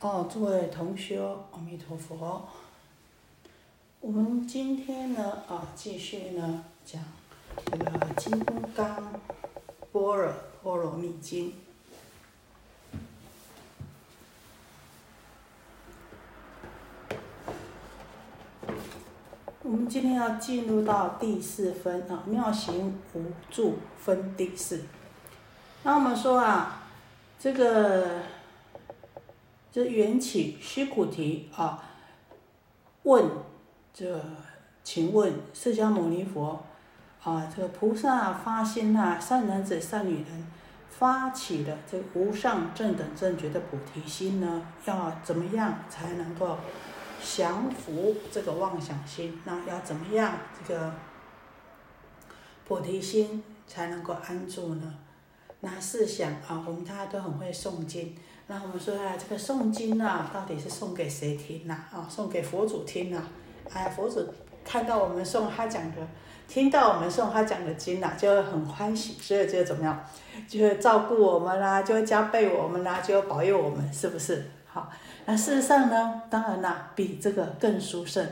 [0.00, 2.46] 哦，诸位同学，阿弥陀佛。
[4.00, 7.02] 我们今天呢，啊，继续呢讲
[7.64, 9.20] 这个《金刚
[9.90, 10.32] 般若
[10.62, 11.50] 波罗蜜经》。
[19.62, 24.84] 我们今天要进入到第四分啊，妙行无助分第四。
[25.84, 26.82] 那我们说啊。
[27.38, 28.22] 这个
[29.76, 31.84] 这缘起须菩提啊，
[33.02, 33.30] 问
[33.92, 34.24] 这，
[34.82, 36.64] 请问释迦牟尼佛
[37.22, 40.46] 啊，这个菩萨发心呐，善男子善女人
[40.88, 46.56] 发起的这无上正等正觉的菩提心呢，要怎么样才能够
[47.22, 49.38] 降服这个妄想心？
[49.44, 50.94] 那要怎么样这个
[52.66, 54.94] 菩提心才能够安住呢？
[55.60, 58.16] 那试想啊，我们大家都很会诵经，
[58.48, 61.74] 那我们说啊，这个诵经啊，到底是送给谁听呐？
[61.92, 63.20] 啊，送给佛祖听呐？
[63.72, 64.24] 哎，佛祖
[64.64, 66.06] 看到我们诵他讲的，
[66.46, 70.04] 听到我们诵他讲的经呐，就会很欢喜，所以就怎么样，
[70.46, 74.48] 就会照顾我们啦，就会加倍我们啦，就会保佑我们，是不是？
[74.66, 74.90] 好，
[75.24, 78.24] 那事实上呢，当然啦，比这个更殊胜、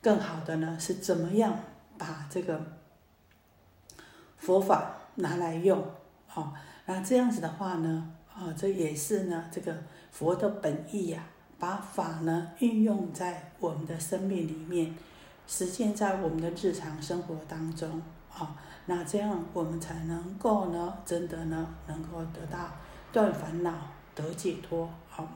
[0.00, 1.54] 更好的呢，是怎么样
[1.98, 2.58] 把这个
[4.38, 5.84] 佛法拿来用？
[6.26, 6.54] 好。
[6.86, 9.74] 那这样子的话呢，啊，这也是呢，这个
[10.12, 11.24] 佛的本意呀，
[11.58, 14.94] 把法呢运用在我们的生命里面，
[15.48, 18.00] 实践在我们的日常生活当中，
[18.32, 18.54] 啊，
[18.86, 22.70] 那这样我们才能够呢，真的呢，能够得到
[23.12, 23.72] 断烦恼、
[24.14, 25.26] 得解脱，好。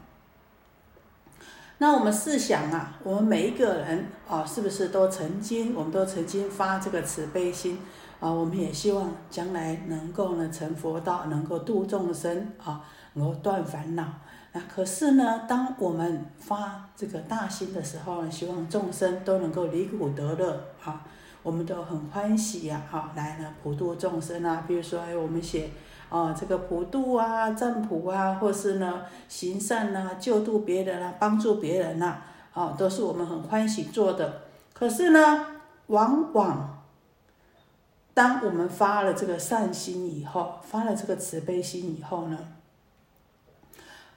[1.78, 7.80] 那我们试想啊，我们每一个人啊，是不是都曾经，我们都曾经发这个慈悲心？
[8.22, 12.80] 啊，我们也希望将来能够呢成佛道，能够度众生啊，
[13.14, 14.04] 能够断烦恼。
[14.52, 21.04] 那可是呢，当我们发这个大心的时候呢，希望众生都能够离苦得乐啊，
[21.42, 24.62] 我们都很欢喜呀，哈，来呢普度众生啊。
[24.68, 25.70] 比如说，哎，我们写
[26.08, 32.18] 啊这个普度啊、赞普啊，或是呢行善呐、救度别人啊、帮助别人呐，
[32.54, 34.42] 啊，都是我们很欢喜做的。
[34.72, 35.46] 可是呢，
[35.88, 36.71] 往往
[38.14, 42.38] 当我们发了这个善心以后，发了这个慈悲心以后呢，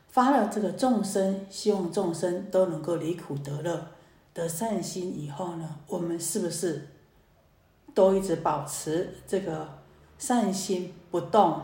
[0.10, 3.88] 发了这个众生希望众生都能够离苦得乐
[4.34, 6.90] 的善心以后呢，我们是不是
[7.94, 9.70] 都一直保持这个
[10.18, 11.62] 善心不动，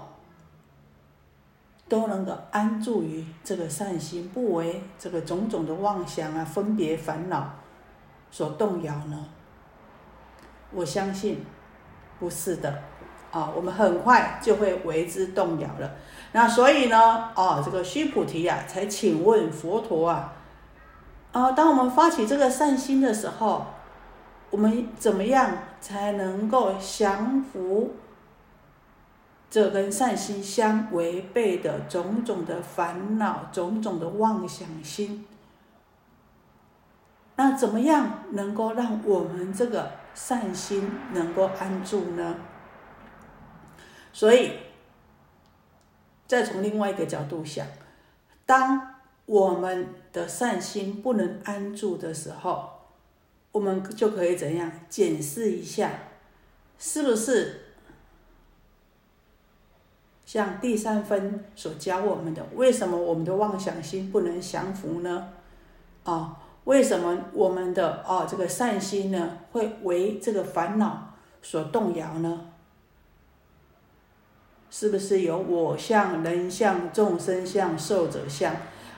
[1.90, 7.56] 都能够安住于这个善心，不为这个种种的妄想啊、分别烦恼
[8.32, 9.28] 所动摇呢？
[10.72, 11.44] 我相信。
[12.22, 12.84] 不是的，
[13.32, 15.92] 啊，我们很快就会为之动摇了。
[16.34, 20.34] 那所以呢，哦，这个须菩提呀，才请问佛陀啊，
[21.32, 23.66] 啊，当我们发起这个善心的时候，
[24.52, 27.96] 我们怎么样才能够降服
[29.50, 35.26] 这跟善心相违背的种种的烦恼、种种的妄想心？
[37.36, 40.00] 那怎么样能够让我们这个？
[40.14, 42.36] 善心能够安住呢，
[44.12, 44.54] 所以
[46.28, 47.66] 再从另外一个角度想，
[48.46, 48.96] 当
[49.26, 52.70] 我们的善心不能安住的时候，
[53.52, 55.92] 我们就可以怎样检视一下，
[56.78, 57.74] 是不是
[60.26, 65.30] 像第三分所教我们的，为什么我们的妄想心不能降服呢？
[66.04, 66.41] 啊？
[66.66, 72.42] 为什么我们的哦这个善心呢会为这个烦恼所动摇呢？
[74.70, 78.54] 是不是有我相、人相、众生相、寿者相？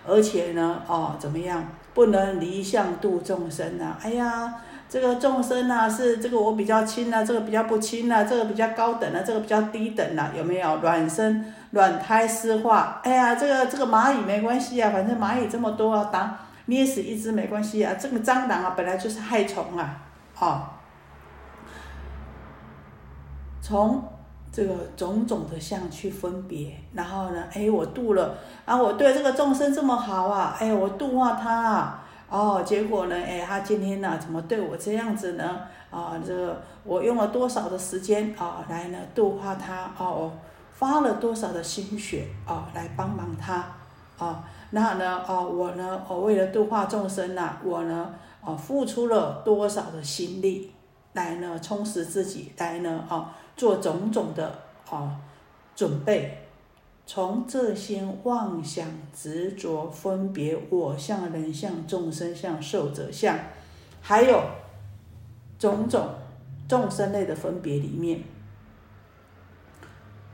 [0.06, 3.96] 而且呢哦怎么样不能离相度众生呢？
[4.02, 4.56] 哎呀，
[4.90, 13.00] 这个众生啊是这个我比较轻啊，这个比较不轻啊，这个比较高等啊，这个比较低等啊，有没有卵生卵胎湿化？
[13.04, 16.38] 哎呀，这个这个蚂蚁没关系啊，反正蚂蚁这么多啊，当。
[16.66, 20.02] 捏死一只没关系啊，这个蟑螂啊本来就是害虫啊，
[20.40, 20.64] 哦，
[23.62, 24.04] 从
[24.52, 35.62] 这个种种的相去分别，然后呢，哎，我度了啊，我对这个众生这么好啊，哎，我度化他啊，哦，结果呢，哎，他今天呢，怎么对我这样子呢？
[35.90, 40.32] 啊，这个我用了多少的时间啊，来呢度化他哦，
[40.80, 43.66] 花了多少的心血啊，来帮忙他
[44.18, 44.44] 啊，
[44.76, 50.72] 那呢，哦，我呢，我为了度化众生呐，我呢，哦，付出了多少的心力，
[51.14, 53.36] 来呢充实自己，来呢，啊。
[53.56, 55.16] 做种种的啊
[55.76, 56.40] 准备，
[57.06, 63.38] 从这些妄想执着分别我相、人相、众生相、寿者相，
[64.02, 64.42] 还有
[65.60, 66.16] 种种
[66.68, 68.24] 众生类的分别里面，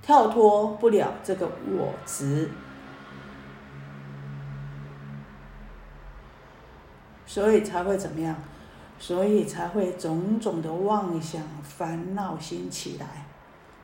[0.01, 2.50] 跳脱不了这个我执，
[7.29, 8.35] 所以才会怎么样？
[8.97, 13.05] 所以才会种种的妄想烦恼心起来。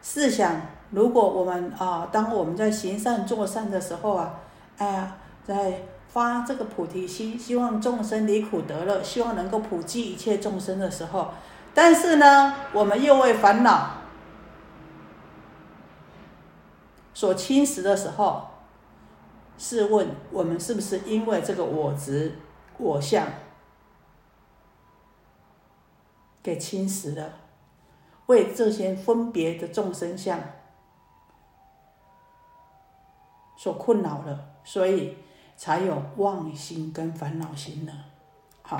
[0.02, 0.60] 试想，
[0.90, 4.40] 如果我们啊，当我们在行善做善的时候啊，
[4.80, 11.30] 哎呀，在发这个菩提心，希望众生离苦得乐，希望能够普济一切众生的时候，
[11.76, 13.92] 但是呢，我们又为烦恼
[17.14, 18.48] 所侵蚀的时候，
[19.58, 22.36] 试问我们是不是因为这个我执、
[22.78, 23.28] 我相？
[26.44, 27.28] 给侵蚀了，
[28.28, 30.40] 为这些分别的众生相
[33.58, 35.18] 所困扰了，所以
[35.58, 37.92] 才有妄心跟烦恼心呢。
[38.62, 38.80] 好，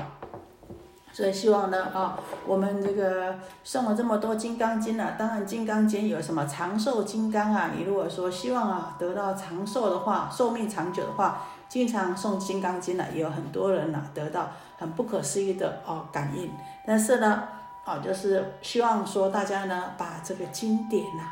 [1.10, 2.16] 所以希望呢啊，
[2.46, 7.72] 我们这个送了这么多金刚经啊，当然金刚经有什么长寿金刚啊？
[7.74, 16.50] 你如果说希望啊得到长寿的话，寿命长久的话，经常诵金刚经呢，也有很多人呢得到很不可思议的哦感应，
[16.86, 17.48] 但是呢。
[17.86, 21.22] 啊，就是希望说大家呢，把这个经典呐，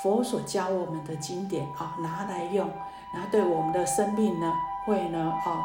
[0.00, 2.70] 佛所教我们的经典啊，拿来用，
[3.12, 4.52] 然后对我们的生命呢，
[4.84, 5.64] 会呢哦，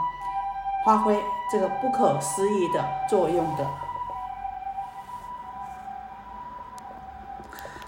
[0.83, 1.15] 发挥
[1.51, 3.63] 这个不可思议的作用的。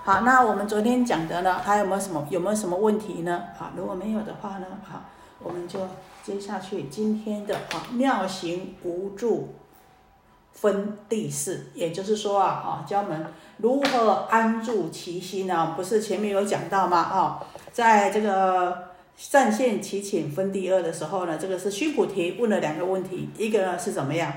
[0.04, 3.46] 好，那我们昨天讲的呢，还有没有什么有没有什么问题呢？
[3.58, 5.02] 啊，如果没有的话呢，好，
[5.40, 5.80] 我们就
[6.24, 9.50] 接下去今天的啊妙行无助。
[10.54, 13.26] 分第四，也就是说啊，啊，教我们
[13.58, 15.74] 如何安住其心呢？
[15.76, 17.00] 不是前面有讲到吗？
[17.00, 24.32] 啊，在这个善现其请分第二的时候呢，这个是须菩提问了两个问题，一个呢是怎么样？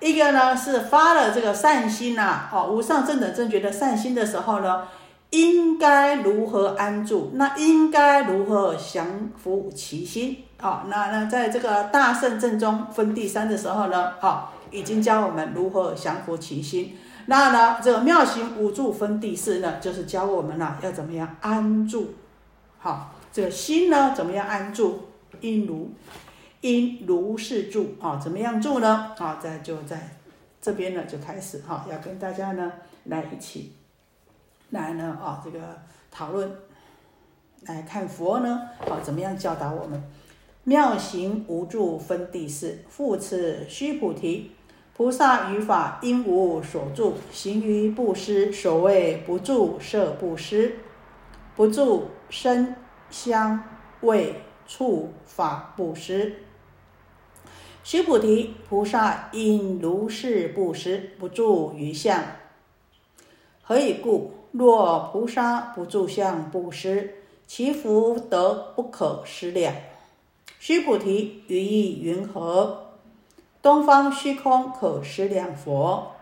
[0.00, 4.88] 一个呢是发了这个善心呐，哦，无上正等正觉的善心的时候呢，
[5.28, 7.32] 应该如何安住？
[7.34, 10.44] 那应该如何降伏其心？
[10.60, 14.52] 啊，那那在这个大圣正中分第三的时候呢，啊。
[14.72, 16.96] 已经教我们如何降服其心，
[17.26, 22.14] 那呢，这个妙行五住分第四呢，就是教我们呢要怎么样安住，
[22.78, 25.08] 好，这个心呢怎么样安住？
[25.40, 25.90] 应如，
[26.60, 29.12] 应如是住啊，怎么样住呢？
[29.18, 30.16] 啊，在就在
[30.62, 32.70] 这边呢就开始哈，要跟大家呢
[33.06, 33.72] 来一起
[34.70, 35.58] 来呢啊这个
[36.12, 36.48] 讨论，
[37.62, 40.00] 来看佛呢啊怎么样教导我们
[40.70, 44.52] 妙行无住分第四，复次须菩提。
[44.96, 48.52] 菩萨于法应无所住，行于布施。
[48.52, 50.76] 所谓不住色布施，
[51.56, 52.76] 不住声
[53.10, 53.64] 香
[54.02, 56.36] 味触法布施。
[57.82, 62.22] 须菩提，菩萨应如是布施，不住于相。
[63.60, 64.34] 何以故？
[64.52, 67.14] 若菩萨不住相布施，
[67.48, 69.74] 其福德不可思量。
[70.60, 72.92] 须菩提，于意云何？
[73.62, 76.14] 东方虚空可思量佛，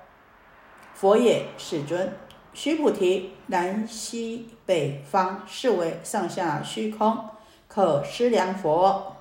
[0.94, 2.16] 佛也世尊。
[2.54, 7.30] 须菩提，南西北方是为上下虚空
[7.66, 9.16] 可思量佛，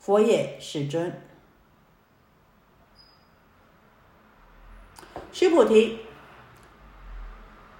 [0.00, 1.22] 佛也世尊。
[5.30, 6.00] 须菩提，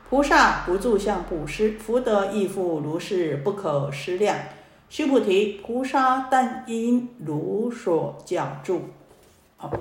[0.08, 4.38] 菩萨不住相布施，福德亦复如是，不可思量。
[4.88, 8.82] 须菩提，菩萨但因如所教住。
[9.56, 9.72] 好，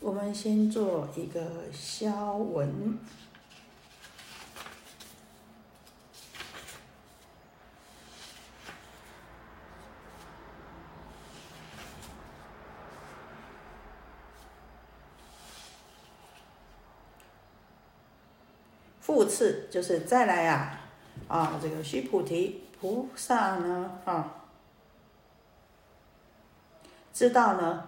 [0.00, 1.40] 我们先做一个
[1.72, 2.98] 消文。
[19.14, 20.80] 复次就是再来啊，
[21.28, 24.34] 啊，这个须菩提菩萨呢，啊，
[27.12, 27.84] 知道呢，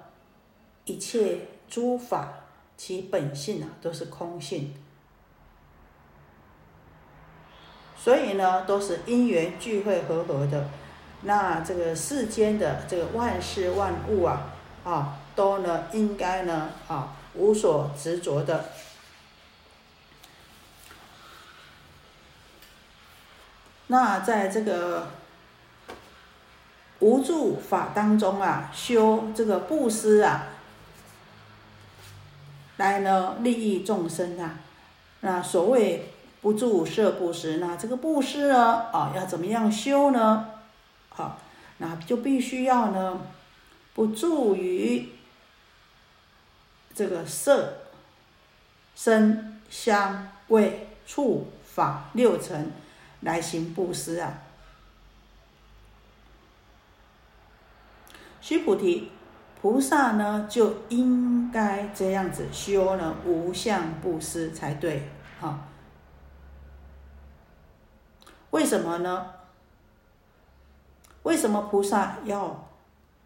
[0.85, 2.33] 一切诸法
[2.77, 4.73] 其本性啊都是空性，
[7.99, 10.69] 所以呢都是因缘聚会合合的。
[11.23, 14.55] 那这个世间的这个万事万物啊
[14.85, 18.65] 啊都呢应该呢啊无所执着的。
[23.89, 25.11] 那在这个
[26.99, 30.49] 无助法当中啊，修这个布施啊，
[32.79, 34.59] 来呢利益众生啊。
[35.21, 40.51] 那所谓不住色布施，那这个布施呢啊，要怎么样修呢？
[41.09, 41.39] 好，
[41.79, 43.21] 那就必须要呢
[43.95, 45.09] 不住于
[46.95, 47.75] 这个色、
[48.95, 52.73] 声、香、味、触、法六尘。
[53.27, 54.39] 来行布施啊！
[58.41, 59.11] 须菩提，
[59.61, 65.67] 菩萨呢就应该这样子修呢无相布施才对啊。
[68.51, 69.33] 为什么呢？
[71.25, 72.69] 为什么菩萨要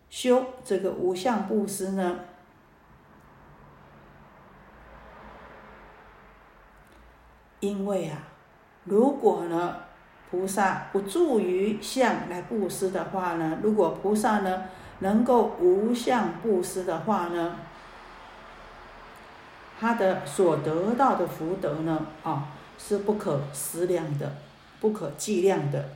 [0.08, 2.20] 修这个无相布施呢？
[7.60, 8.28] 因为啊。
[8.84, 9.76] 如果呢，
[10.30, 14.64] 菩萨不住于相来布施的话呢，如果菩萨呢
[15.00, 17.56] 能够无相布施的话呢，
[19.80, 24.36] 他的所得到的福德呢，啊，是不可思量的，
[24.80, 25.90] 不可计量的。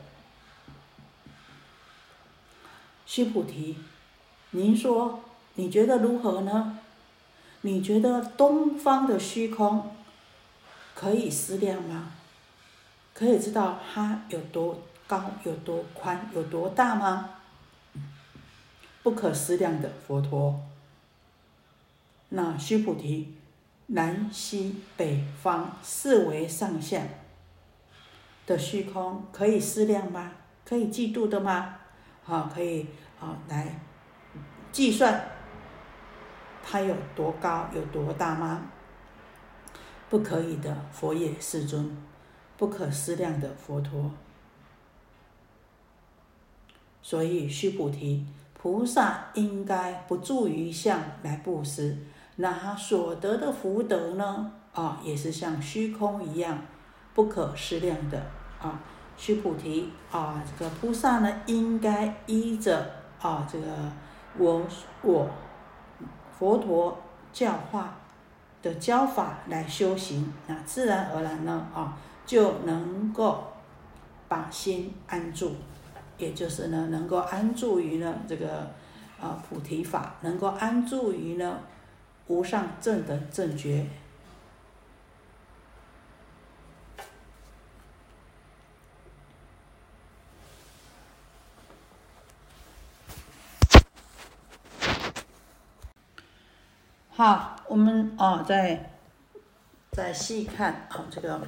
[3.06, 3.78] 须菩提，
[4.50, 5.20] 您说
[5.54, 6.80] 你觉得如何呢？
[7.60, 9.94] 你觉得东方的虚空
[10.94, 12.12] 可以思量吗？
[13.14, 17.30] 可以知道它有多高、有多宽、有多大吗？
[19.04, 20.60] 不可思量的佛陀。
[22.30, 23.36] 那须菩提，
[23.86, 27.02] 南西北方四维上下
[28.46, 30.32] 的虚空可以思量吗？
[30.64, 31.76] 可以计度的吗？
[32.24, 32.86] 好，可以
[33.20, 33.78] 啊，来
[34.72, 35.28] 计算
[36.64, 38.72] 它有多高、有多大吗？
[40.10, 41.96] 不可以的，佛也，世尊。
[42.56, 44.10] 不可思量的佛陀，
[47.02, 51.98] 所以须菩提，菩萨应该不住于相来布施，
[52.36, 54.52] 那他所得的福德呢？
[54.72, 56.58] 啊，也是像虚空一样，
[57.14, 58.22] 不可思量的
[58.60, 58.80] 啊。
[59.16, 63.66] 须菩提啊，这个菩萨呢，应该依着啊这个
[64.38, 64.66] 我
[65.02, 65.30] 我
[66.38, 66.96] 佛陀
[67.32, 67.96] 教化
[68.62, 71.96] 的教法来修行，那自然而然呢啊。
[72.26, 73.52] 就能够
[74.28, 75.56] 把心安住，
[76.16, 78.70] 也就是呢，能够安住于呢这个
[79.20, 81.60] 啊菩提法，能够安住于呢
[82.26, 83.86] 无上正的正觉。
[97.10, 98.90] 好，我们啊再
[99.92, 101.46] 再细看啊这个。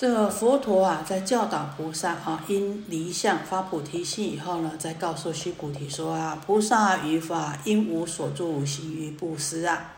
[0.00, 9.92] 这个佛陀啊，在教导菩萨啊，因离相发菩提心以后呢，再告诉须菩提说啊，菩萨于法因无所住，行于布施啊。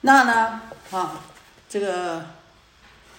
[0.00, 1.20] 那呢，啊，
[1.68, 2.26] 这个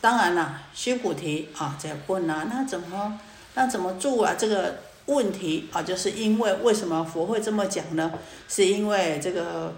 [0.01, 3.17] 当然了，须菩提啊，在问啊，那怎么，
[3.53, 4.33] 那怎么住啊？
[4.37, 4.88] 这个。
[5.09, 8.13] 问题啊，就是因为为什么佛会这么讲呢？
[8.47, 9.75] 是因为这个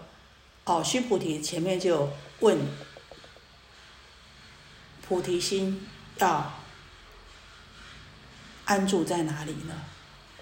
[0.65, 2.09] 哦，须菩提前面就
[2.41, 2.57] 问
[5.07, 6.53] 菩提心要
[8.65, 9.73] 安住在哪里呢？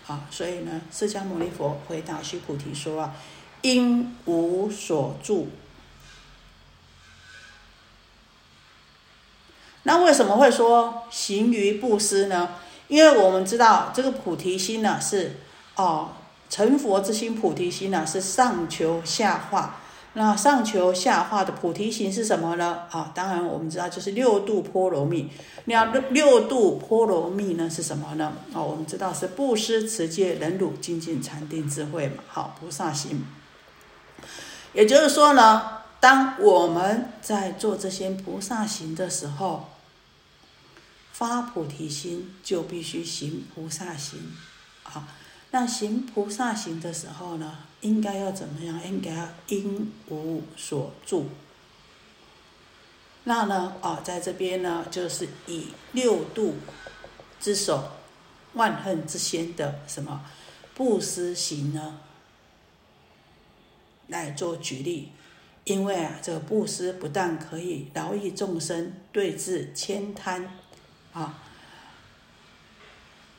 [0.08, 3.16] 啊，所以呢，释迦牟尼佛回答须菩提说啊，
[3.62, 5.50] 因无所住。
[9.84, 12.56] 那为什么会说行于布施呢？
[12.90, 15.38] 因为我们知道这个菩提心呢是
[15.76, 16.10] 哦
[16.50, 19.78] 成佛之心，菩提心呢是上求下化。
[20.14, 22.86] 那上求下化的菩提心是什么呢？
[22.90, 25.30] 啊，当然我们知道就是六度波罗蜜。
[25.66, 28.34] 那六六度波罗蜜呢是什么呢？
[28.52, 32.24] 啊，我们知道是布施、持戒、忍辱、精进、禅定、智慧嘛。
[32.28, 33.24] 好，菩萨心。
[34.74, 39.68] 也就是说呢，当我们在做这些菩萨行的时候。
[41.20, 44.18] 发菩提心就必须行菩萨行，
[44.84, 45.06] 啊，
[45.52, 48.82] 那行菩萨行的时候呢，应该要怎么样？
[48.88, 51.28] 应该要因无所住。
[53.26, 56.56] 那呢，啊，在这边呢，就是以六度
[57.38, 57.92] 之首、
[58.54, 60.24] 万恨之先的什么
[60.74, 62.00] 布施行呢，
[64.08, 65.12] 来做举例。
[65.66, 70.58] 因为啊，这个布施不但可以饶益众生，对治悭贪，
[71.14, 71.34] 啊。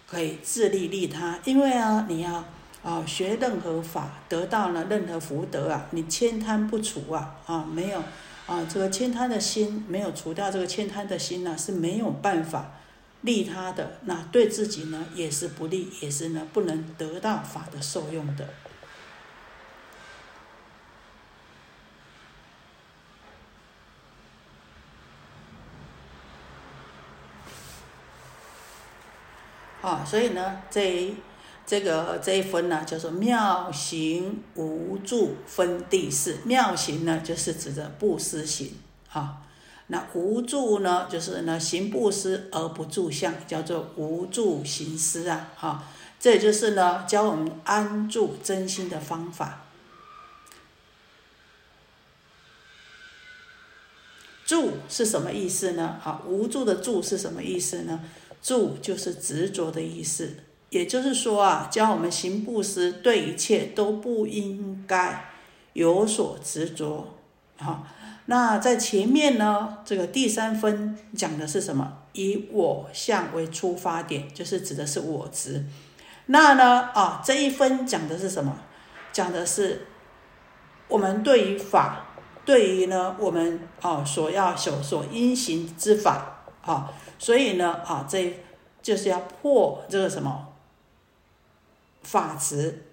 [0.06, 2.44] 可以自利利他，因为啊，你要
[2.82, 8.02] 啊学任何法，得到了任何福德啊，你悭贪不除啊，啊没有
[8.46, 12.72] 啊这个悭贪的心没有除掉这个悭贪的心呢，是没有办法
[13.20, 18.48] 利他的，那对自己呢也是不利，也是呢不能得到法的受用的。
[30.04, 31.14] 所以呢，这
[31.66, 36.38] 这个这一分呢，叫做妙行无住分第四。
[36.44, 38.74] 妙行呢，就是指的布施行
[39.12, 39.42] 啊。
[39.86, 45.48] 那无住呢，就是呢行布施而不住相，叫做无住行施啊。
[45.56, 45.84] 哈，
[46.18, 49.64] 这也就是呢教我们安住真心的方法。
[54.46, 56.00] 住是什么意思呢？
[56.02, 58.00] 啊，无助的住是什么意思呢？
[58.42, 60.34] 住就是执着的意思，
[60.70, 65.24] 也就是说啊，教我们行布施，对一切都不应该
[65.72, 67.14] 有所执着。
[67.56, 67.86] 好，
[68.26, 71.98] 那在前面呢，这个第三分讲的是什么？
[72.12, 75.64] 以我相为出发点，就是指的是我执。
[76.26, 78.56] 那呢，啊，这一分讲的是什么？
[79.12, 79.86] 讲的是
[80.88, 82.06] 我们对于法，
[82.44, 86.92] 对于呢，我们啊所要所所应行之法，啊。
[87.18, 88.38] 所以呢，啊，这
[88.82, 90.48] 就是要破这个什么
[92.02, 92.84] 法执，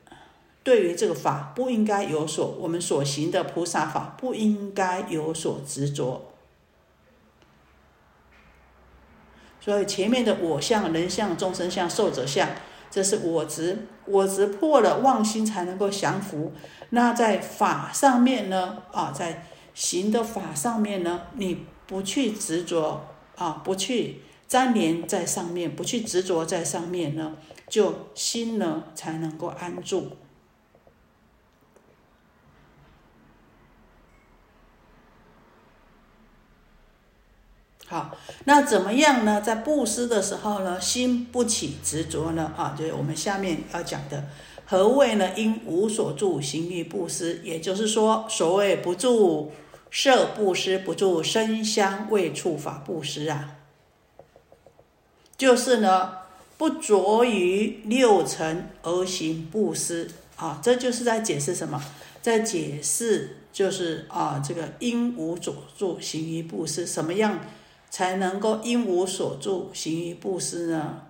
[0.63, 6.33] 对于这个法不应该有所我们所行的菩萨法不应该有所执着。
[9.61, 12.49] 所以前面的我相、人相、众生相、寿者相，
[12.89, 16.53] 这是我执，我执破了，妄心才能够降服。
[16.91, 23.05] 那在法上面呢，啊，在行的法上面呢，你不去执着。
[23.37, 27.37] 啊，不去粘连在上面，不去执着在上面呢，
[27.69, 30.17] 就心呢才能够安住。
[37.85, 39.39] 好，那怎么样呢？
[39.39, 42.51] 在布施的时候呢，心不起执着呢？
[42.57, 44.25] 啊，就是我们下面要讲的，
[44.65, 45.37] 何谓呢？
[45.37, 49.51] 因无所住行于布施，也就是说，所谓不住。
[49.89, 53.55] 色布施不住声香味触法布施啊，
[55.37, 56.19] 就是呢
[56.57, 61.83] 不着于六尘而行布施啊，这就是在解释什么？
[62.21, 67.39] 在解释就是啊，这个因无所住行于布施，什么样
[67.89, 71.03] 才能够因无所住行于布施呢？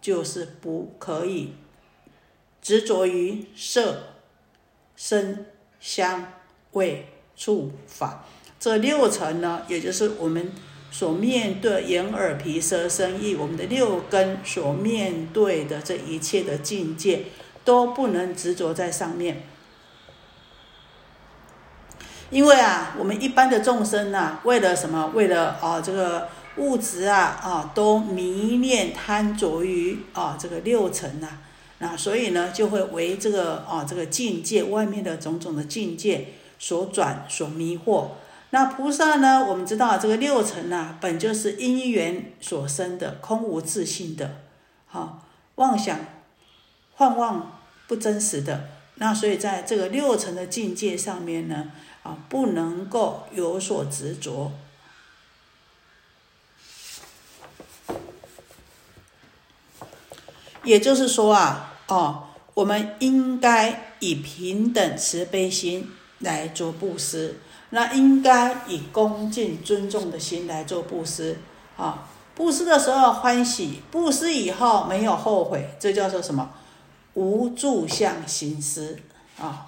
[0.00, 1.54] 就是不可以
[2.60, 4.10] 执着于色、
[4.94, 5.46] 声、
[5.80, 6.30] 香、
[6.72, 7.06] 味。
[7.36, 8.24] 触法
[8.60, 10.52] 这六层呢，也就是我们
[10.90, 17.24] 所面对眼耳鼻舌身意，我们的六根所面对的这一切的境界，
[17.64, 19.42] 都不能执着在上面。
[22.30, 25.12] 因为啊，我们一般的众生呐，为了什么？
[25.14, 31.28] 为了啊这个物质啊啊，都迷恋贪着于啊这个六层呐，
[31.80, 36.28] 那所以呢，就会为这个啊这个境界外面的种种的境界。
[36.64, 38.08] 所转所迷惑，
[38.48, 39.44] 那菩萨呢？
[39.44, 44.40] 我们知道这个六尘呐，本就是因缘所生的，空无自性的，
[44.86, 46.00] 好妄想、
[46.94, 48.70] 幻妄不真实的。
[48.94, 51.70] 那所以在这个六尘的境界上面呢，
[52.02, 54.50] 啊，不能够有所执着。
[60.62, 65.90] 也就是说啊，哦，我们应该以平等慈悲心。
[66.24, 67.38] 来做布施，
[67.70, 71.38] 那应该以恭敬尊重的心来做布施
[71.76, 72.08] 啊！
[72.34, 76.50] 布施的时候欢喜，布施以后没有后悔，这叫做什么？
[77.14, 78.98] 无住相行施
[79.38, 79.66] 啊！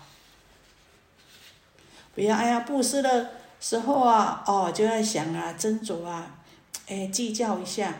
[2.14, 6.26] 不要哎呀，布施的时候啊，哦，就在想啊，斟酌啊，
[6.88, 7.94] 哎，计较一下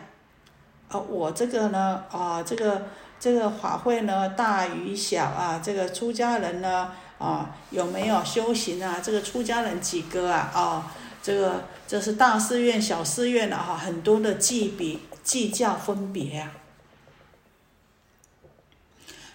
[0.89, 2.87] 啊，我这个呢，啊，这个
[3.19, 6.91] 这个法会呢，大与小啊，这个出家人呢。
[7.17, 8.99] 啊，有没有修行啊？
[9.03, 10.51] 这个出家人几个啊？
[10.53, 10.91] 啊，
[11.23, 16.51] 这个这是大寺院、小寺院的哈，很多的计比计较分别啊。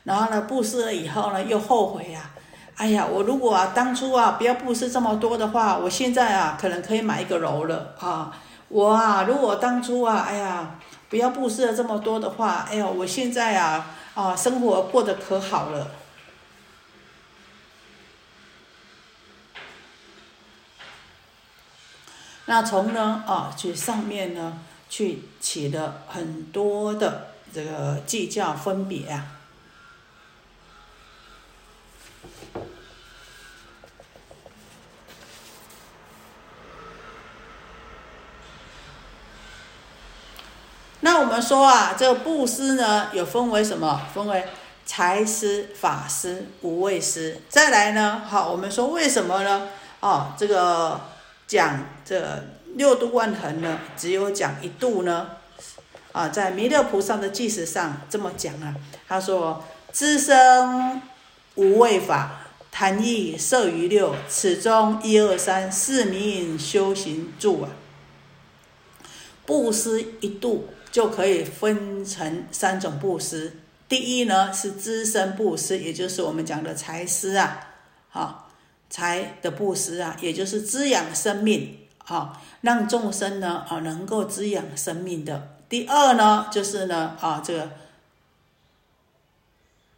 [0.04, 2.30] 然后呢，布施了以后呢，又后悔呀。
[2.76, 8.36] 哎呀，我如果啊当初啊不要布施这么多的话，我现在啊可能可以买一个楼了啊。
[8.68, 10.78] 我啊，如果当初啊，哎呀，
[11.10, 15.86] 不要布施了这么多的话，哎呦，我现在啊啊生活过得可好了。
[22.52, 24.58] 那从呢啊去上面呢
[24.90, 29.26] 去起了很多的这个计较分别啊。
[41.00, 44.02] 那我们说啊，这个布施呢，有分为什么？
[44.12, 44.46] 分为
[44.84, 47.40] 财施、法施、无畏施。
[47.48, 49.68] 再来呢，好，我们说为什么呢？
[50.00, 51.00] 哦，这个
[51.52, 52.42] 讲这
[52.76, 55.32] 六度万恒呢，只有讲一度呢？
[56.12, 58.74] 啊，在弥勒菩萨的记事上这么讲啊，
[59.06, 59.62] 他说
[59.92, 61.02] ：“资生
[61.56, 67.68] 无畏法，谈义摄于六，此中一二三四名修行住啊，
[69.44, 73.56] 布施一度。”就可以分成三种布施。
[73.88, 77.68] 第一呢是资生布施，也就是我们讲的财施啊，
[78.10, 78.51] 好
[78.92, 85.56] 财的布施啊，也就是滋养生命啊，让众生呢啊能够滋养生命的。
[85.70, 87.70] 第二呢就是呢啊这个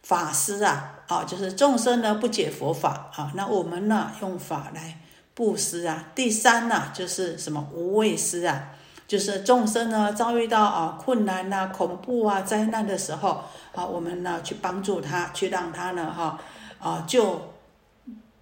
[0.01, 5.01] 法师啊啊就是众生呢不解佛法啊，那我们呢用法来
[5.33, 6.05] 布施啊。
[6.15, 8.69] 第三呢就是什么无畏施啊。
[9.07, 13.43] 就是众生呢遭遇到啊困难呐、恐怖啊、灾难的时候
[13.75, 16.39] 啊，我们呢去帮助他，去让他呢哈
[16.79, 17.54] 啊救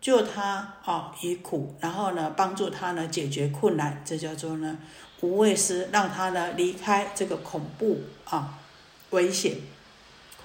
[0.04, 4.78] 救他啊于苦，然后呢帮助他呢解决困难，这叫做呢
[5.22, 8.60] 无畏施，让他呢离开这个恐怖啊
[9.12, 9.60] 危险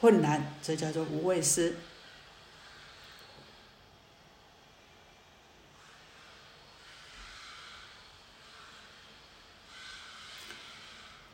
[0.01, 1.75] 困难，这叫做无畏施。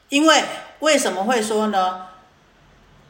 [0.08, 0.44] 因为
[0.78, 2.13] 为什么会说呢？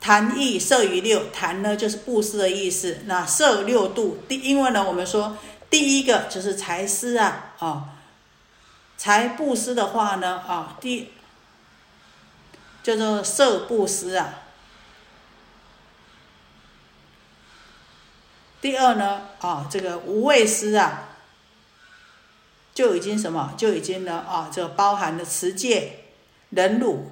[0.04, 2.98] 谈义摄于六，谈呢就是布施的意思。
[3.06, 5.38] 那摄六度，第因为呢，我们说
[5.70, 7.84] 第一个就是财施啊，啊，
[8.98, 11.10] 财布施的话呢，啊，第
[12.82, 14.42] 叫做色布施啊。
[18.60, 21.16] 第二呢，啊，这个无畏施啊，
[22.74, 26.00] 就已经什么，就已经呢，啊，这包含了持戒。
[26.50, 27.10] 忍辱，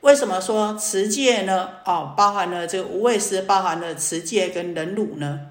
[0.00, 1.68] 为什么说持戒呢？
[1.84, 5.48] 哦，包含了这个无畏施，包含了持戒跟忍辱呢？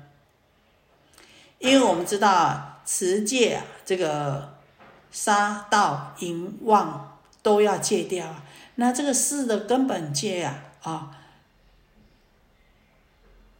[1.60, 4.58] 因为我们知道，持戒啊，这个
[5.12, 8.44] 杀盗淫妄都要戒掉啊。
[8.76, 11.12] 那这个四的根本戒啊，啊，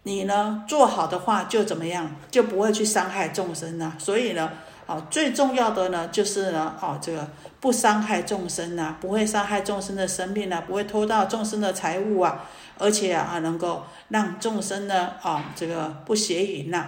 [0.04, 3.96] 你呢做好的话，就怎么样，就不会去伤害众生了。
[4.00, 4.52] 所以呢。
[4.90, 12.50] 哦，最重要的呢，就是呢，哦，这个不伤害众生呐，不会伤害众生的生命呐，不会偷盗众生的财物啊，
[12.80, 16.88] 而且啊，能够让众生呢，啊，这个不邪淫呐，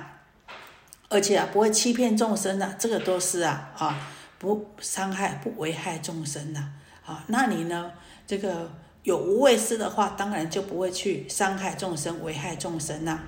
[1.09, 3.95] 而且啊，不会欺骗众生呐，这个都是啊，啊，
[4.39, 6.69] 不伤害、不危害众生呐，
[7.05, 7.91] 啊，那你呢，
[8.25, 8.71] 这个
[9.03, 13.19] 有无畏施的话，当然就不会去伤害众生、危害众生呐。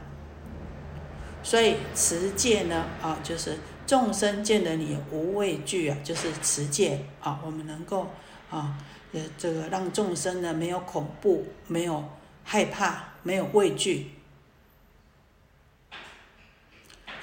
[1.43, 3.55] 所以持戒呢，啊，就是。
[3.85, 8.09] 众生见了你无畏惧啊，就是持戒啊，我们能够
[8.49, 8.77] 啊，
[9.11, 12.03] 呃，这个让众生呢没有恐怖，没有
[12.43, 14.11] 害怕，没有畏惧。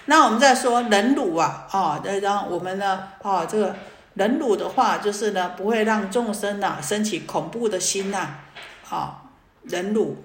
[0.07, 3.77] 那我们再说忍辱啊，啊，再让我们呢，啊，这个
[4.15, 8.39] 忍辱的话，就是呢不会让众生呐升起恐怖的心呐，
[8.89, 9.31] 啊，
[9.63, 10.17] 忍辱。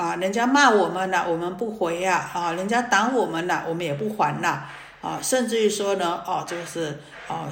[0.00, 2.30] 啊，人家骂我们了，我们不回呀！
[2.32, 4.66] 啊，人家打我们了，我们也不还了。
[5.02, 7.46] 啊，甚至于说呢，哦，就是哦，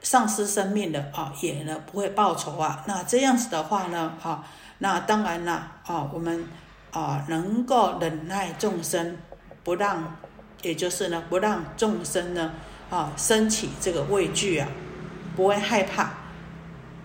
[0.00, 2.84] 丧失生命的啊，也呢不会报仇啊。
[2.86, 4.44] 那这样子的话呢，啊，
[4.78, 6.46] 那当然了，啊，我们
[6.92, 9.16] 啊能够忍耐众生，
[9.64, 10.16] 不让，
[10.62, 12.52] 也就是呢不让众生呢
[12.90, 14.68] 啊升起这个畏惧啊，
[15.34, 16.10] 不会害怕，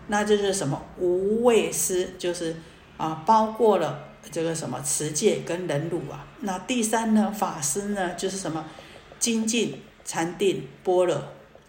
[0.06, 2.58] 那就是什么无畏施，就是。
[2.98, 6.26] 啊，包括了这个什么持戒跟忍辱啊。
[6.42, 8.66] 那第三呢，法师呢，就是什么
[9.20, 11.22] 精进禅定般若。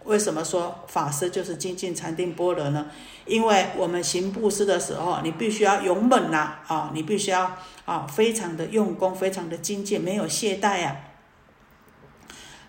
[0.05, 2.87] 为什么说法师就是精进禅定般若呢？
[3.27, 10.97] 因为我们行布施的时候，你必须要勇猛呐，啊，你必须要啊，非常的用功，非常的精进，没有懈怠呀。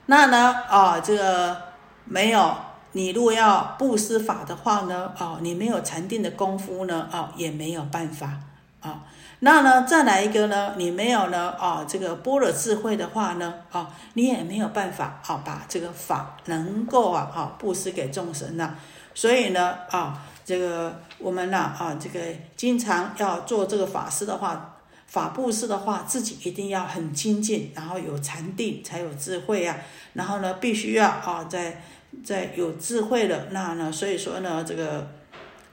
[0.08, 1.56] 那呢，啊，这个
[2.04, 2.58] 没有
[2.92, 8.42] 你如果要布施法的话呢，哦，你没有禅定的功夫呢，哦，也没有办法
[8.82, 9.04] 啊。
[9.42, 18.76] 那呢，再来一个呢，你没有呢，啊，这个般若智慧的话呢，啊，你也没有办法啊，把这个法能够啊，啊，布施给众生呐。
[19.14, 22.20] 所以呢，啊，这个我们呢，啊，这个
[22.58, 24.76] 经常要做这个法师的话，
[25.08, 29.78] 法布施的话，自己一定要很精进，然后有禅定，才有智慧啊。
[30.14, 31.82] 然后呢，必须要啊，在
[32.26, 35.08] 在有智慧的，那呢，所以说呢，这个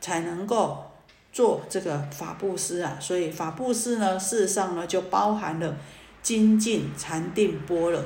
[0.01, 0.93] 才能够
[1.37, 2.97] 做这个法布施啊。
[2.99, 5.77] 所以法布施呢，事实上呢，就包含了
[6.23, 8.03] 精进、禅定、波了。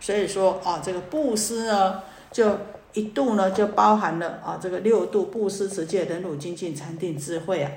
[0.00, 2.58] 所以说啊，这个布施呢，就
[2.94, 7.70] 一度呢，就包含了啊，这个六度布施、持戒、忍辱、精进、禅定、智慧啊。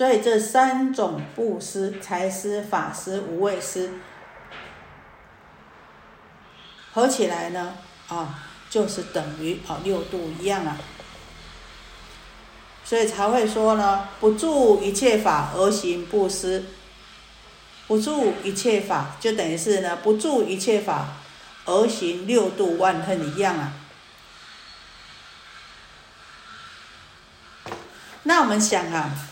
[0.00, 3.92] 所以这三种布施，财施、法施、无畏施，
[6.90, 7.74] 合起来呢，
[8.08, 10.78] 啊，就是等于啊六度一样啊。
[12.82, 16.64] 所以才会说呢，不住一切法而行布施，
[17.86, 21.08] 不住一切法就等于是呢，不住一切法
[21.66, 23.74] 而行六度万恨一样啊。
[28.22, 29.26] 那我们想啊。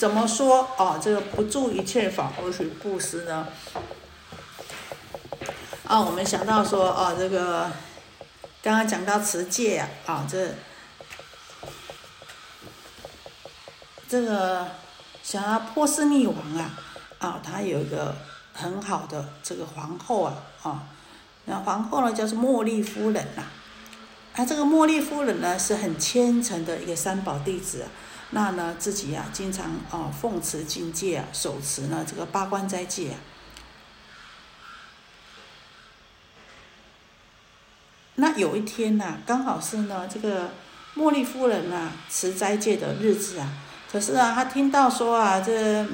[0.00, 0.98] 怎么说哦？
[0.98, 3.46] 这个不住一切法而行布施呢？
[5.86, 7.70] 啊，我们想到说哦，这个
[8.62, 10.54] 刚刚讲到持戒啊，啊，这
[14.08, 14.68] 这个
[15.22, 16.80] 想要波斯匿王啊，
[17.18, 18.16] 啊，他有一个
[18.54, 20.82] 很好的这个皇后啊，啊，
[21.44, 23.42] 那皇后呢叫做茉莉夫人呐，
[24.34, 27.84] 啊，这个茉莉夫人呢是很虔诚的一个三宝弟子。
[28.32, 33.18] 那呢，自己呀，经常啊奉持境界啊，手持呢这个八关斋戒啊。
[38.14, 40.50] 那有一天呐，刚好是呢这个
[40.94, 43.52] 茉莉夫人呐持斋戒的日子啊。
[43.90, 45.84] 可是啊，她听到说啊，这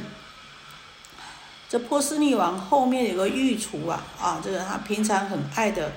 [1.70, 5.90] 这波斯匿王后面有个御厨啊，啊，这个他平常很爱的，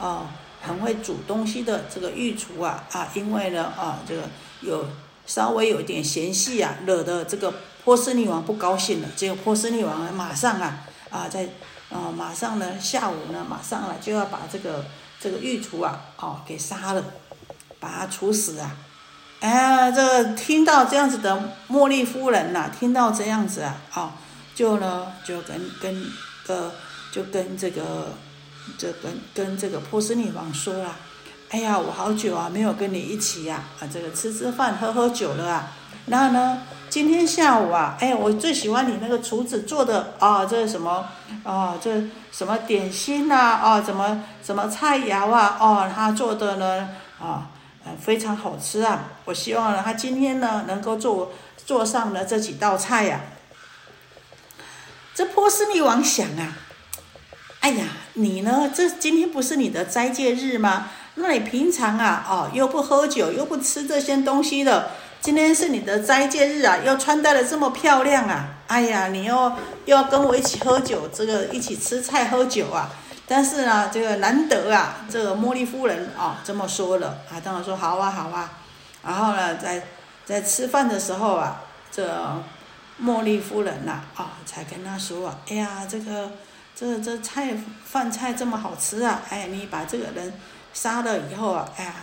[0.00, 0.30] 啊，
[0.62, 4.22] 很会煮东西的这个御厨啊，啊，因为呢啊，这个
[4.62, 4.86] 有。
[5.26, 7.54] 稍微有点嫌隙啊，惹得这个
[7.84, 9.08] 波斯匿王不高兴了。
[9.16, 10.80] 结果波斯匿王马上啊
[11.10, 11.48] 啊在
[11.90, 14.84] 啊马上呢下午呢马上啊就要把这个
[15.20, 17.04] 这个御厨啊哦给杀了，
[17.78, 18.76] 把他处死啊！
[19.40, 24.12] 哎，这听到这样子的茉莉夫人呐，听到这样子啊，哦
[24.54, 26.04] 就呢就跟跟
[26.46, 26.70] 呃
[27.10, 28.12] 就跟这个
[28.78, 30.96] 这跟跟这个波斯女王说了。
[31.52, 35.70] 哎呀，我好久啊没有跟你一起呀啊，这个吃吃饭、喝喝酒了啊。
[36.06, 41.04] 然后呢，今天下午啊，哎，我最喜欢你那个厨子做的啊，这什么
[41.44, 41.76] 啊？
[41.78, 43.36] 这什么点心呐？
[43.36, 45.58] 啊，怎么什么菜肴啊？
[45.60, 46.88] 哦，他做的呢
[47.20, 47.48] 啊，
[48.00, 49.10] 非常好吃啊。
[49.26, 51.32] 我希望呢，他今天呢能够做
[51.66, 53.20] 做上了这几道菜呀。
[55.14, 56.56] 这波斯匿王想啊，
[57.60, 57.84] 哎呀，
[58.14, 58.70] 你呢？
[58.74, 60.88] 这今天不是你的斋戒日吗？
[61.14, 69.34] 那你平常啊，哦，又不喝酒，又不吃这些东西的，今天是你的斋戒日啊，又穿戴的这么漂亮啊，哎呀，你又
[69.84, 72.88] 又要跟我一起喝酒，这个一起吃菜喝酒啊，
[73.26, 78.50] 但是呢，这个难得啊，这个茉莉夫人啊这么说了啊，当然说好啊好啊，
[79.04, 79.82] 然后呢，在
[80.24, 82.10] 在吃饭的时候啊，这
[83.02, 86.30] 茉莉夫人呐啊，才跟他说啊，哎呀，这个
[86.74, 90.32] 这这菜饭菜这么好吃啊，哎，你把这个人。
[90.72, 91.94] 杀了以后啊，哎呀，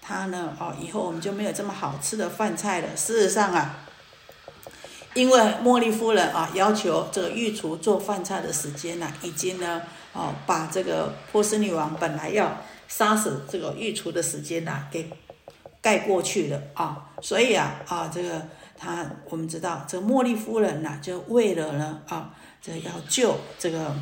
[0.00, 2.88] 他呢，哦，以后我们就没有这么好吃的饭菜了。
[2.96, 3.80] 事实上啊，
[5.14, 15.10] 因为茉莉夫人啊要求这个御厨做饭菜的时间呢，已经呢，哦，把这个波斯女王本来要杀死这个御厨的时间呐，给
[15.80, 17.10] 盖过去了啊。
[17.20, 22.30] 所以啊，啊，这个他我们知道，这个茉莉夫人呐，就为了呢，啊，
[22.62, 23.94] 这要救这个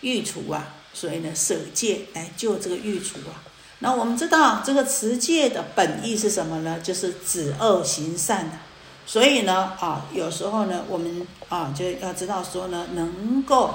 [0.00, 0.66] 御厨啊。
[0.96, 3.44] 所以呢，舍戒来救这个狱卒啊。
[3.80, 6.80] 那我们知道，这个持戒的本意是什么呢？
[6.80, 8.56] 就是止恶行善的。
[9.04, 13.74] 所以呢，啊，有时候呢，我们啊就要知道说呢，能够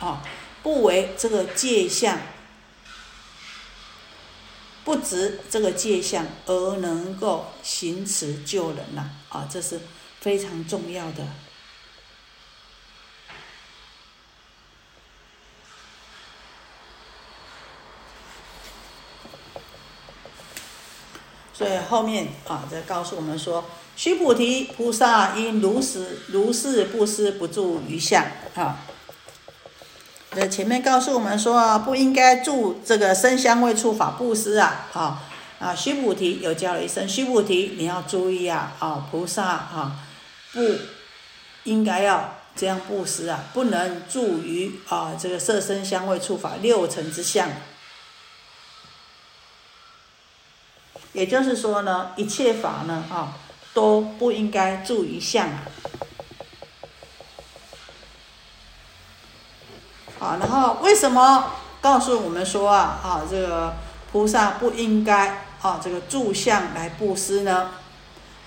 [0.00, 0.20] 啊
[0.64, 2.18] 不为这个戒相，
[4.82, 9.80] 不执这个戒相，而能够行持救人呐，啊，这是
[10.20, 11.24] 非常重要的。
[21.58, 23.64] 所以后面啊，在告诉我们说，
[23.96, 28.78] 须菩提，菩萨应如是如是布施，不住于相啊。
[30.30, 35.24] 这前面告诉我们说啊，不应该住这个身香味触法布施啊，啊
[35.58, 39.96] 啊，须菩提又叫了一声须菩提，你要注意啊，啊，菩萨啊，
[40.52, 40.60] 不
[41.64, 47.50] 应该要这样布施啊，不能住于啊这个色身香味触法六尘之相。
[51.12, 53.34] 也就是说呢，一切法呢啊
[53.74, 55.48] 都不应该住于相。
[60.20, 63.76] 啊，然后为什么告诉我们说啊啊这个
[64.10, 67.70] 菩萨不应该啊这个住相来布施呢？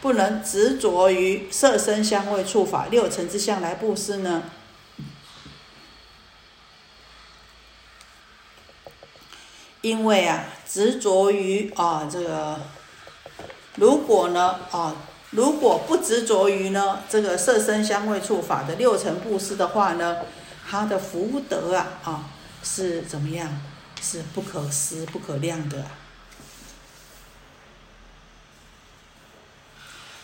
[0.01, 4.43] 不能执着于色身香味触法六尘之相来布施呢？
[9.81, 12.59] 因为啊执着于啊这个，
[13.75, 14.95] 如果呢啊
[15.31, 20.17] 如果不执着于呢这个色身香味触法的六尘布施的话呢？
[20.69, 22.29] 他的福德啊啊
[22.63, 23.49] 是怎么样？
[24.01, 25.85] 是不可思不可量的。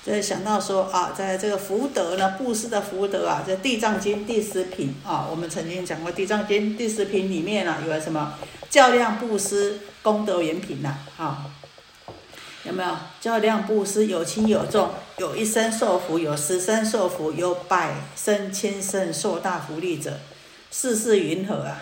[0.07, 8.35] 这想到说啊，在这个福德呢，布施的福德啊，在《地藏经》第十品啊，我们曾经讲过，《地藏经》第十品里面呢，有什么
[8.69, 10.95] 较量布施功德圆品呐？
[11.17, 11.51] 啊，
[12.63, 14.05] 有没有较量布施？
[14.05, 20.17] 有轻有重，有一生受福，有十生受福，有百生千生受大福利者。
[20.71, 21.81] 世事云何啊？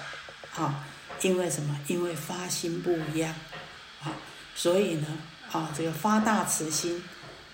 [0.56, 0.84] 啊，
[1.22, 1.80] 因为什么？
[1.86, 3.36] 因为发心不一样，
[4.04, 4.10] 啊，
[4.56, 5.06] 所以呢，
[5.52, 7.04] 啊，这个发大慈心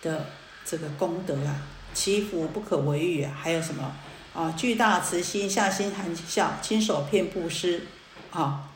[0.01, 0.27] 的
[0.65, 1.61] 这个功德啊，
[1.93, 3.31] 祈福不可为喻啊。
[3.41, 3.93] 还有什么？
[4.33, 7.87] 啊，巨大慈心，下心含笑，亲手遍布施，
[8.31, 8.69] 啊，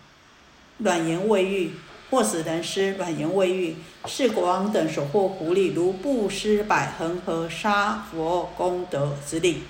[0.79, 1.71] 软言未喻，
[2.09, 9.63] 或使人失软言未喻，是国王等所获福利，如布施百恒河沙佛功德之力。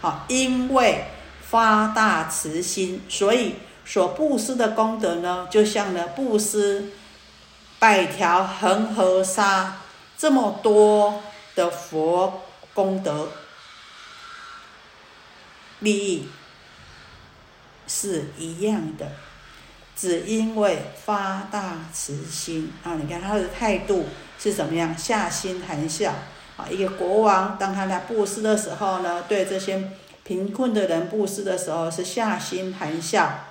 [0.00, 1.04] 好，因为。
[1.50, 6.90] 发大慈心，所以所布施的功德呢，就像呢布施
[7.78, 9.78] 百条恒河沙
[10.18, 11.22] 这么多
[11.58, 12.42] 的佛
[12.72, 13.32] 功德
[15.80, 16.28] 利益
[17.88, 19.10] 是一样的，
[19.96, 22.94] 只因为发大慈心啊！
[22.94, 24.06] 你看他的态度
[24.38, 24.96] 是怎么样？
[24.96, 26.14] 下心含笑
[26.56, 26.68] 啊！
[26.70, 29.90] 一个国王当他来布施的时候呢，对这些。
[30.24, 33.46] 贫困的人布施的时候是下心含笑，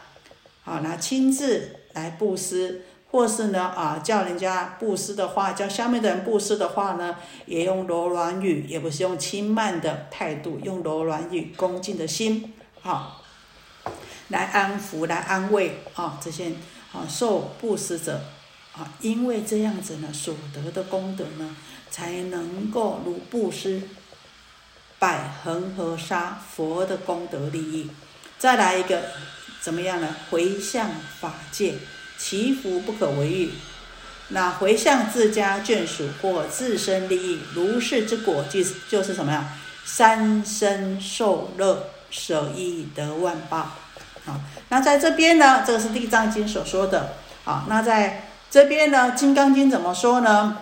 [0.64, 2.84] 好，那亲自来布施，
[3.18, 7.16] 或是呢啊叫人家布施的话，叫下面的人布施的话呢，
[7.48, 13.24] 也用柔软语，也不是用轻慢的态度，用柔软语，恭敬的心，好，
[14.28, 16.52] 来安抚、来安慰啊这些
[16.94, 18.22] 啊受布施者
[18.78, 21.56] 啊，因为这样子呢，所得的功德呢，
[21.90, 23.82] 才能够如布施。
[25.00, 27.88] 百恒河沙佛的功德利益，
[28.40, 29.04] 再来一个
[29.62, 30.16] 怎么样呢？
[30.32, 31.76] 回向法界，
[32.18, 33.52] 祈福不可为喻。
[34.30, 39.54] 那回向自家眷属或自身利益，如是之果，就是就是什么呀？
[39.86, 43.72] 三生受乐，舍一得万报。
[44.26, 47.14] 好，那在这边呢，这个是地藏经所说的。
[47.46, 50.58] 好，那在这边呢，金刚经怎么说呢？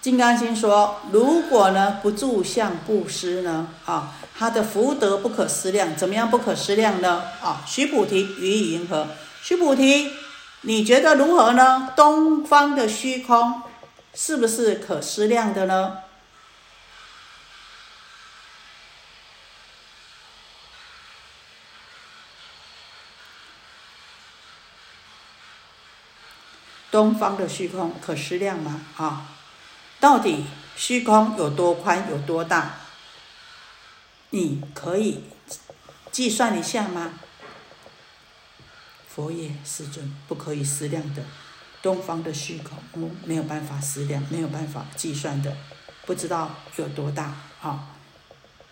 [0.00, 5.96] 金刚经说：“如果呢不住相布施呢，啊，他的福德不可思量。
[5.96, 7.22] 怎么样不可思量呢？
[7.40, 9.06] 啊，须菩提，于意云何？
[9.46, 10.10] 须菩提，
[10.62, 11.92] 你觉得如何呢？
[11.94, 13.62] 东方的虚空
[14.12, 15.98] 是不是可思量的呢？
[26.90, 28.80] 东方的虚空可思量吗？
[28.96, 29.28] 啊？”
[30.00, 32.80] 到底虚空有多宽有多大？
[34.30, 35.22] 你可以
[36.10, 37.20] 计算一下吗？
[39.16, 41.22] 佛也，世尊，不可以思量的。
[41.80, 45.56] 东方的虚空，没有办法思量，没有办法计算的，
[46.04, 47.34] 不知道有多大。
[47.58, 47.94] 好，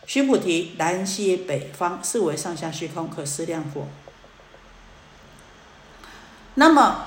[0.07, 3.88] 须菩提，南西北方四维上下虚空可思量否？
[6.57, 7.07] 那么。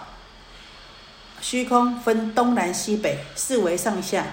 [1.40, 4.26] 虚空分东南西北四维上下，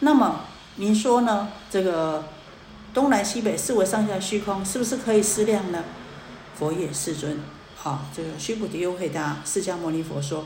[0.00, 0.44] 那么
[0.76, 1.48] 您说呢？
[1.70, 2.28] 这个
[2.92, 5.82] 东南西北四维上下虚空是不是可以思量呢？
[6.58, 7.38] 佛也，世尊。
[7.76, 10.44] 好，这个须菩提又回答释迦牟尼佛说：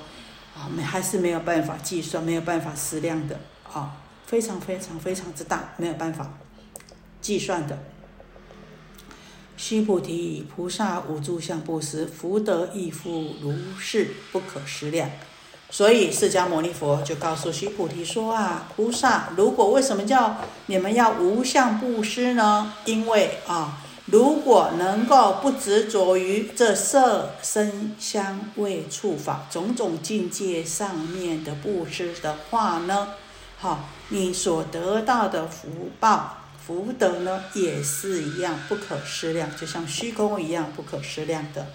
[0.55, 3.41] 啊，没还是没有办法计算，没有办法思量的。
[3.73, 3.97] 啊，
[4.27, 6.31] 非常非常非常之大，没有办法
[7.23, 7.79] 计算的。
[9.57, 15.09] 须菩提，菩萨无诸相布施，福德亦复如是，不可思量。
[15.71, 20.37] 所以释迦牟尼佛就告诉须菩提说啊，菩萨，如果为什么叫
[20.67, 22.75] 你们要无相布施呢？
[22.85, 33.15] 因为啊，如果能够不执着于这色声香味触法种种境界上面的布施的话呢，
[33.59, 41.67] 好，你所得到的福报福德呢，也是一样不可思量，就像虚空一样不可思量的。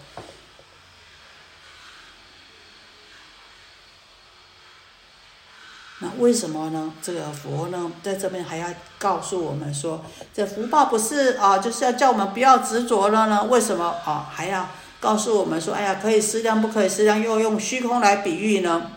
[6.00, 6.94] 那为什么呢？
[7.02, 8.70] 这个佛呢，在这边还要
[9.00, 13.44] 告诉我们说，这福报不是啊，就是要叫我们不要执着了呢？
[13.46, 14.30] 为什么啊？
[14.32, 14.70] 还要
[15.00, 18.92] 告诉我们说，哎呀，可以思量，不可以思量，又用虚空来比喻呢？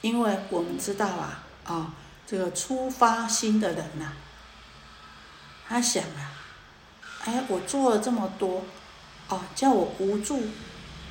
[0.00, 1.92] 因为我们知道啊，啊，
[2.26, 4.12] 这个出发心的人呐，
[5.68, 6.37] 他想啊。
[7.24, 8.62] 哎，我做了这么多，
[9.28, 10.42] 哦，叫我无助，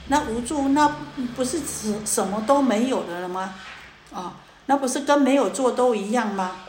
[0.07, 0.87] 那无助那
[1.35, 3.55] 不是什什么都没有的了吗？
[4.11, 4.33] 哦，
[4.65, 6.63] 那不是跟没有做都一样吗？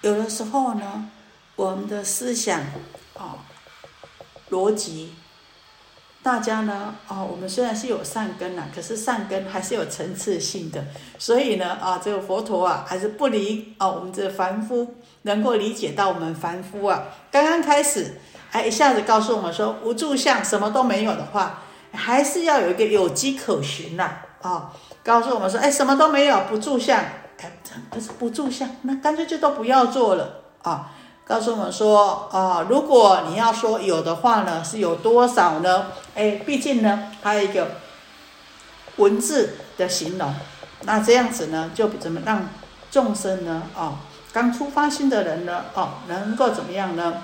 [0.00, 1.10] 有的时候呢，
[1.56, 2.60] 我们的思想，
[3.14, 3.38] 哦，
[4.50, 5.14] 逻辑。
[6.24, 10.82] 大家呢，哦，我们虽然是有善根呐，可是善根还是有层次性的，
[11.18, 18.14] 所以呢，啊，这个佛陀啊，还是不离啊，我们这凡夫能够理解到我们凡夫啊，刚刚开始，
[18.52, 21.62] 哎，一下子告诉我们说无住相，什么都没有的话，
[21.92, 24.10] 还是要有一个有机可循呐，
[24.40, 24.72] 啊，
[25.04, 26.98] 告诉我们说，哎，什么都没有，不住相，
[27.42, 27.52] 哎，
[27.90, 30.40] 可是不住相，那干脆就都不要做了。
[30.62, 30.90] 啊。
[31.26, 35.86] 告诉我们说啊，如果你要说有的话呢，是有多少呢？
[36.14, 37.78] 哎，毕竟呢，还有一个
[38.96, 40.34] 文字的形容，
[40.82, 42.46] 那这样子呢，就怎么让
[42.90, 43.62] 众生呢？
[43.74, 43.96] 哦，
[44.34, 47.22] 刚出发心的人呢，哦，能够怎么样呢？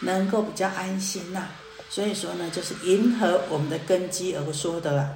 [0.00, 1.44] 能够比较安心呐。
[1.88, 5.10] 所以说呢，就是迎合我们的根基而说的啊。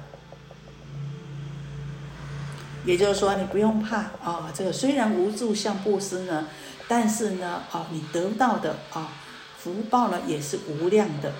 [2.85, 6.45] 也就是说，你不用怕啊，这个虽然无助像布施呢。
[6.87, 9.09] 但是呢，哦，你得到的啊
[9.57, 11.33] 福报呢也是无量的，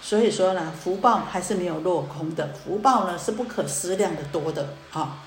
[0.00, 5.18] 所以说呢，福报还是没有落空的，福报呢是不可思量的多的啊。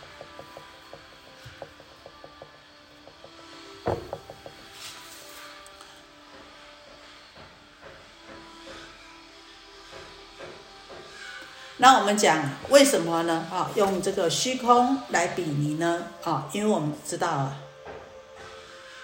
[11.78, 13.46] 那我们讲为什么呢？
[13.52, 16.08] 啊，用这个虚空来比拟呢？
[16.24, 17.58] 啊，因为我们知道啊，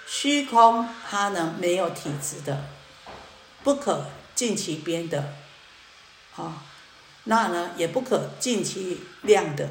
[0.07, 2.63] 虚空它呢没有体质的，
[3.61, 5.33] 不可尽其边的，
[6.37, 6.63] 啊，
[7.25, 9.69] 那呢也不可尽其量的，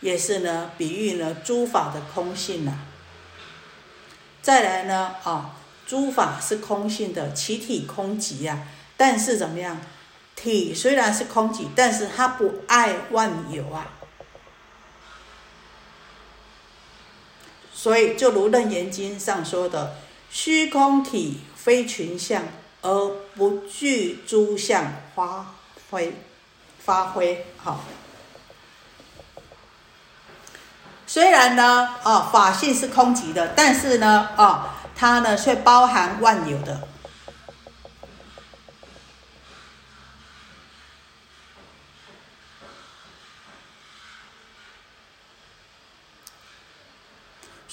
[0.00, 2.78] 也是呢比喻呢诸法的空性呐。
[4.42, 5.56] 再来呢，啊，
[5.86, 9.80] 诸法是空性的，其体空寂呀，但是怎么样？
[10.36, 13.88] 体虽然是空寂，但是它不爱万有啊。
[17.74, 19.96] 所以就如《楞严经》上说的
[20.30, 22.44] ：“虚空体非群相，
[22.82, 25.54] 而不具诸相发
[25.90, 26.14] 挥
[26.78, 27.84] 发挥。”好。
[31.06, 36.88] 虽然呢，啊，法性是空寂的，但是呢，啊，它呢却包含万有的。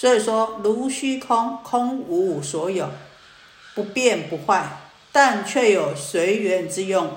[0.03, 2.91] 所以说，如虚空，空无所有，
[3.73, 7.07] 不变不坏，但却有随缘之用。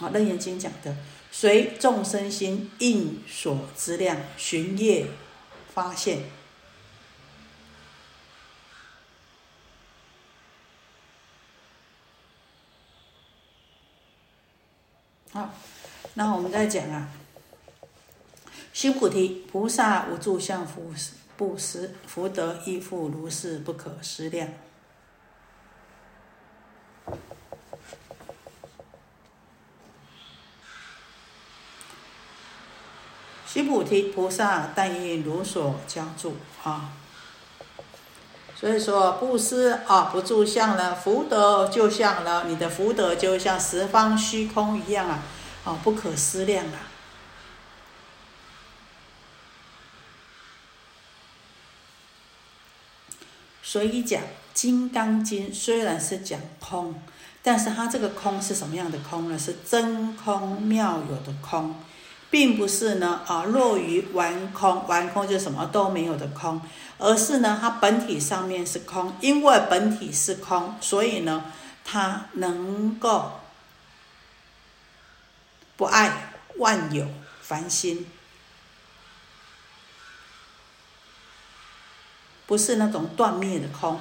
[0.00, 0.96] 啊，《楞严经》讲的，
[1.30, 5.06] 随众生心应所之量，寻业
[5.72, 6.24] 发现。
[15.32, 15.54] 好，
[16.14, 17.10] 那我们再讲啊。
[18.72, 20.92] 须菩提，菩萨无住相，福
[21.36, 24.48] 布施福德亦复如是，不可思量。
[33.46, 36.92] 须菩提，菩萨但应如所教住啊。
[38.54, 45.22] 所以说，布施啊，不住相呢，福德就像呢，你的福德就像十方虚空一样啊，
[45.64, 46.86] 啊，不可思量啊。
[53.70, 54.20] 所以讲
[54.52, 56.92] 《金刚经》虽然是讲空，
[57.40, 59.38] 但是它这个空是什么样的空呢？
[59.38, 61.76] 是真空妙有的空，
[62.32, 66.60] 并不是呢啊落于完空，完空就什么都没有的空，
[66.98, 71.44] 而是呢它本体上面是空，因为本体是空，所以呢
[71.84, 73.34] 它能够
[75.76, 77.06] 不爱万有
[77.40, 78.04] 凡心，
[82.50, 84.00] 不是那种断灭的空。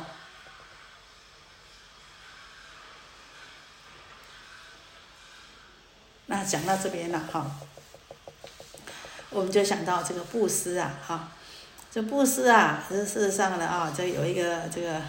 [6.26, 7.46] 那讲到这边了哈。
[9.30, 11.30] 我们就想到这个布施啊，哈，
[11.92, 15.00] 这布施啊，这事实上呢啊，这有一个这个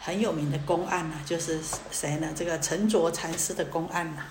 [0.00, 2.32] 很有名的公案呐，就是谁呢？
[2.34, 4.24] 这个陈卓禅师的公案呐。